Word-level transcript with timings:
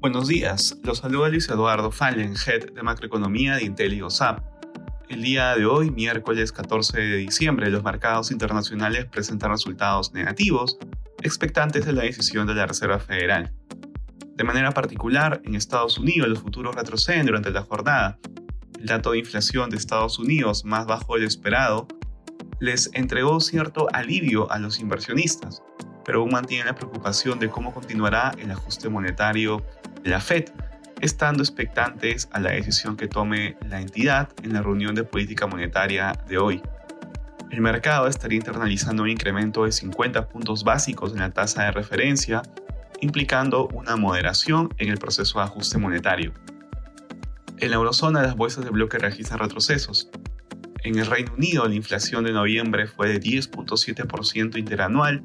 Buenos 0.00 0.28
días, 0.28 0.78
los 0.82 0.96
saluda 0.96 1.28
Luis 1.28 1.50
Eduardo 1.50 1.90
Fallen, 1.90 2.32
Head 2.34 2.72
de 2.72 2.82
Macroeconomía 2.82 3.56
de 3.56 3.64
Intel 3.64 3.92
y 3.92 4.00
OSAP. 4.00 4.42
El 5.10 5.20
día 5.20 5.54
de 5.54 5.66
hoy, 5.66 5.90
miércoles 5.90 6.52
14 6.52 6.98
de 6.98 7.16
diciembre, 7.18 7.68
los 7.68 7.84
mercados 7.84 8.30
internacionales 8.30 9.04
presentan 9.04 9.50
resultados 9.50 10.14
negativos, 10.14 10.78
expectantes 11.22 11.84
de 11.84 11.92
la 11.92 12.04
decisión 12.04 12.46
de 12.46 12.54
la 12.54 12.64
Reserva 12.64 12.98
Federal. 12.98 13.52
De 14.36 14.42
manera 14.42 14.70
particular, 14.70 15.42
en 15.44 15.54
Estados 15.54 15.98
Unidos 15.98 16.30
los 16.30 16.38
futuros 16.38 16.74
retroceden 16.74 17.26
durante 17.26 17.50
la 17.50 17.60
jornada. 17.60 18.18
El 18.78 18.86
dato 18.86 19.10
de 19.10 19.18
inflación 19.18 19.68
de 19.68 19.76
Estados 19.76 20.18
Unidos, 20.18 20.64
más 20.64 20.86
bajo 20.86 21.16
del 21.16 21.24
esperado, 21.24 21.86
les 22.58 22.88
entregó 22.94 23.38
cierto 23.40 23.86
alivio 23.92 24.50
a 24.50 24.58
los 24.58 24.80
inversionistas, 24.80 25.62
pero 26.06 26.20
aún 26.20 26.30
mantienen 26.30 26.68
la 26.68 26.74
preocupación 26.74 27.38
de 27.38 27.50
cómo 27.50 27.74
continuará 27.74 28.32
el 28.38 28.50
ajuste 28.50 28.88
monetario 28.88 29.62
la 30.04 30.20
Fed, 30.20 30.50
estando 31.00 31.42
expectantes 31.42 32.28
a 32.32 32.40
la 32.40 32.50
decisión 32.50 32.96
que 32.96 33.08
tome 33.08 33.56
la 33.68 33.80
entidad 33.80 34.28
en 34.42 34.52
la 34.52 34.62
reunión 34.62 34.94
de 34.94 35.04
política 35.04 35.46
monetaria 35.46 36.12
de 36.28 36.38
hoy. 36.38 36.62
El 37.50 37.60
mercado 37.60 38.06
estaría 38.06 38.36
internalizando 38.36 39.02
un 39.02 39.08
incremento 39.08 39.64
de 39.64 39.72
50 39.72 40.28
puntos 40.28 40.62
básicos 40.62 41.12
en 41.12 41.18
la 41.18 41.30
tasa 41.30 41.64
de 41.64 41.72
referencia 41.72 42.42
implicando 43.00 43.68
una 43.68 43.96
moderación 43.96 44.72
en 44.78 44.90
el 44.90 44.98
proceso 44.98 45.38
de 45.38 45.44
ajuste 45.44 45.78
monetario. 45.78 46.32
En 47.58 47.70
la 47.70 47.76
eurozona 47.76 48.22
las 48.22 48.36
bolsas 48.36 48.64
de 48.64 48.70
bloque 48.70 48.98
registran 48.98 49.40
retrocesos. 49.40 50.08
En 50.82 50.98
el 50.98 51.06
Reino 51.06 51.32
Unido 51.34 51.66
la 51.66 51.74
inflación 51.74 52.24
de 52.24 52.32
noviembre 52.32 52.86
fue 52.86 53.08
de 53.08 53.20
10.7% 53.20 54.58
interanual, 54.58 55.22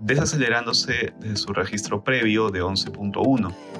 desacelerándose 0.00 1.14
desde 1.20 1.36
su 1.36 1.52
registro 1.52 2.02
previo 2.02 2.50
de 2.50 2.62
11.1%. 2.62 3.75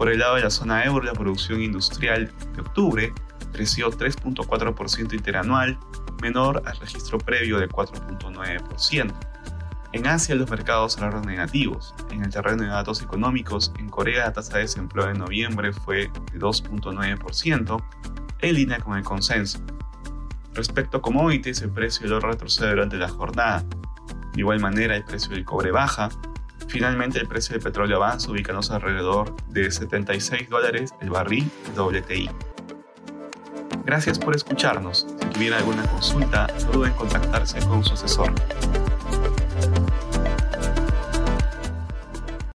Por 0.00 0.08
el 0.08 0.20
lado 0.20 0.36
de 0.36 0.40
la 0.40 0.48
zona 0.48 0.82
euro, 0.82 1.04
la 1.04 1.12
producción 1.12 1.60
industrial 1.60 2.32
de 2.54 2.62
octubre 2.62 3.12
creció 3.52 3.90
3.4% 3.90 5.12
interanual, 5.12 5.78
menor 6.22 6.62
al 6.64 6.74
registro 6.78 7.18
previo 7.18 7.58
de 7.58 7.68
4.9%. 7.68 9.14
En 9.92 10.06
Asia 10.06 10.34
los 10.36 10.50
mercados 10.50 10.94
cerraron 10.94 11.26
negativos. 11.26 11.94
En 12.10 12.24
el 12.24 12.30
terreno 12.30 12.62
de 12.62 12.70
datos 12.70 13.02
económicos, 13.02 13.74
en 13.78 13.90
Corea 13.90 14.24
la 14.24 14.32
tasa 14.32 14.54
de 14.54 14.62
desempleo 14.62 15.06
de 15.06 15.12
noviembre 15.12 15.70
fue 15.70 16.10
de 16.32 16.38
2.9%, 16.38 17.84
en 18.40 18.54
línea 18.54 18.78
con 18.78 18.96
el 18.96 19.04
consenso. 19.04 19.58
Respecto 20.54 20.96
a 20.96 21.02
commodities, 21.02 21.60
el 21.60 21.72
precio 21.72 22.04
del 22.04 22.14
oro 22.14 22.30
retrocede 22.30 22.70
durante 22.70 22.96
la 22.96 23.10
jornada. 23.10 23.66
De 24.32 24.40
igual 24.40 24.60
manera, 24.60 24.96
el 24.96 25.04
precio 25.04 25.32
del 25.32 25.44
cobre 25.44 25.72
baja. 25.72 26.08
Finalmente, 26.70 27.18
el 27.18 27.26
precio 27.26 27.54
del 27.54 27.62
petróleo 27.64 27.96
avanza, 27.96 28.30
ubicándose 28.30 28.72
alrededor 28.72 29.34
de 29.48 29.72
76 29.72 30.48
dólares 30.48 30.94
el 31.00 31.10
barril 31.10 31.50
WTI. 31.76 32.30
Gracias 33.84 34.20
por 34.20 34.36
escucharnos. 34.36 35.04
Si 35.20 35.28
tuviera 35.30 35.58
alguna 35.58 35.82
consulta, 35.88 36.46
no 36.66 36.70
duden 36.70 36.92
en 36.92 36.96
contactarse 36.96 37.58
con 37.66 37.82
su 37.82 37.94
asesor. 37.94 38.32